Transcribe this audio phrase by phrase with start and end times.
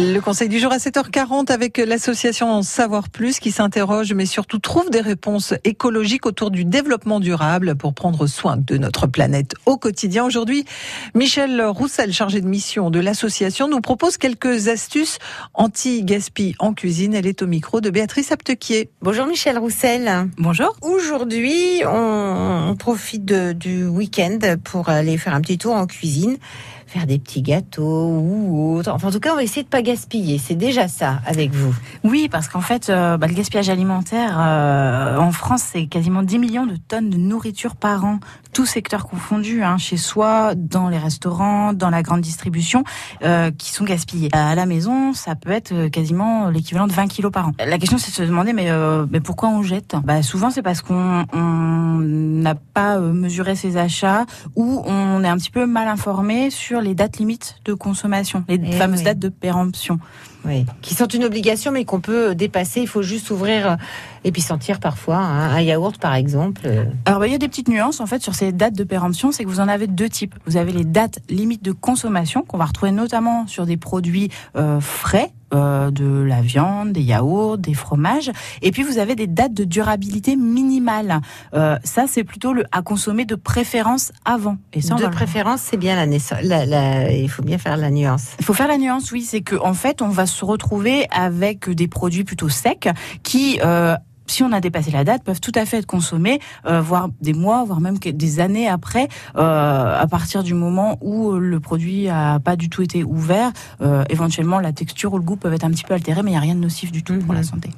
[0.00, 4.90] Le conseil du jour à 7h40 avec l'association Savoir Plus qui s'interroge mais surtout trouve
[4.90, 10.24] des réponses écologiques autour du développement durable pour prendre soin de notre planète au quotidien.
[10.24, 10.64] Aujourd'hui,
[11.16, 15.18] Michel Roussel, chargé de mission de l'association, nous propose quelques astuces
[15.54, 17.12] anti-gaspi en cuisine.
[17.12, 18.90] Elle est au micro de Béatrice Aptequier.
[19.02, 20.28] Bonjour Michel Roussel.
[20.36, 20.76] Bonjour.
[20.80, 26.36] Aujourd'hui, on, profite du week-end pour aller faire un petit tour en cuisine
[26.88, 28.90] faire des petits gâteaux ou autre.
[28.90, 30.36] Enfin, en tout cas, on va essayer de pas gaspiller.
[30.36, 31.74] C'est déjà ça avec vous.
[32.04, 36.38] Oui, parce qu'en fait, euh, bah, le gaspillage alimentaire euh, en France, c'est quasiment 10
[36.38, 38.20] millions de tonnes de nourriture par an,
[38.52, 42.84] tous secteurs confondus, hein, chez soi, dans les restaurants, dans la grande distribution,
[43.24, 44.28] euh, qui sont gaspillés.
[44.32, 47.52] À la maison, ça peut être quasiment l'équivalent de 20 kilos par an.
[47.58, 48.68] La question, c'est de se demander, mais,
[49.10, 49.96] mais pourquoi on jette?
[50.04, 51.24] Bah, Souvent, c'est parce qu'on
[52.02, 56.94] n'a pas mesuré ses achats ou on est un petit peu mal informé sur les
[56.94, 59.77] dates limites de consommation, les eh fameuses dates de péremption.
[60.44, 62.80] Oui, qui sont une obligation, mais qu'on peut dépasser.
[62.80, 63.76] Il faut juste ouvrir euh,
[64.24, 66.62] et puis sentir parfois hein, un yaourt, par exemple.
[67.04, 69.32] Alors, bah, il y a des petites nuances en fait sur ces dates de péremption.
[69.32, 70.34] C'est que vous en avez deux types.
[70.46, 74.80] Vous avez les dates limites de consommation qu'on va retrouver notamment sur des produits euh,
[74.80, 78.30] frais euh, de la viande, des yaourts, des fromages.
[78.62, 81.20] Et puis vous avez des dates de durabilité minimale.
[81.54, 84.58] Euh, ça, c'est plutôt le à consommer de préférence avant.
[84.72, 86.40] Et ça, de préférence, c'est bien la, naissance.
[86.42, 88.32] il faut bien faire la nuance.
[88.38, 89.22] Il faut faire la nuance, oui.
[89.22, 92.88] C'est qu'en en fait, on va se retrouver avec des produits plutôt secs
[93.22, 93.96] qui euh,
[94.30, 97.32] si on a dépassé la date, peuvent tout à fait être consommés, euh, voire des
[97.32, 102.38] mois, voire même des années après, euh, à partir du moment où le produit a
[102.38, 103.52] pas du tout été ouvert.
[103.80, 106.34] Euh, éventuellement, la texture ou le goût peuvent être un petit peu altérés, mais il
[106.34, 107.46] n'y a rien de nocif du tout pour la mhm.
[107.46, 107.70] santé.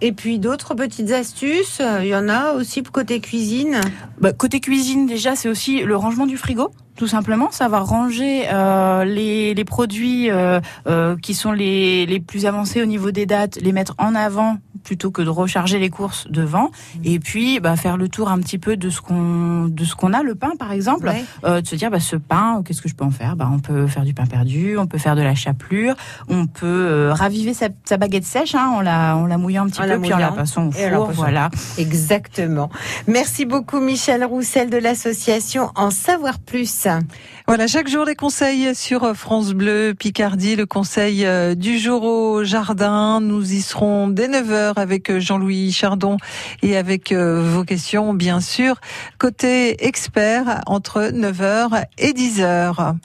[0.00, 3.80] Et puis d'autres petites astuces, il y en a aussi côté cuisine?
[4.20, 9.04] Bah, côté cuisine, déjà, c'est aussi le rangement du frigo tout simplement, savoir ranger euh,
[9.04, 13.56] les, les, produits euh, euh, qui sont les, les, plus avancés au niveau des dates,
[13.62, 17.00] les mettre en avant plutôt que de recharger les courses devant, mmh.
[17.04, 20.14] et puis bah, faire le tour un petit peu de ce qu'on de ce qu'on
[20.14, 21.12] a, le pain par exemple,
[21.44, 23.36] euh, de se dire bah, ce pain, qu'est-ce que je peux en faire?
[23.36, 25.94] Bah, On peut faire du pain perdu, on peut faire de la chapelure,
[26.30, 29.66] on peut euh, raviver sa, sa, baguette sèche, hein, on la on la mouille un
[29.66, 31.50] petit peu, puis on la passant au four, voilà.
[31.76, 32.70] Exactement.
[33.06, 36.88] Merci beaucoup Michel Roussel de l'association En Savoir Plus.
[37.46, 42.44] Voilà, chaque jour les conseils sur France Bleu Picardie, le conseil euh, du jour au
[42.44, 43.20] jardin.
[43.20, 46.16] Nous y serons dès 9h avec Jean-Louis Chardon
[46.62, 48.76] et avec euh, vos questions, bien sûr,
[49.18, 52.96] côté expert entre 9h et 10h.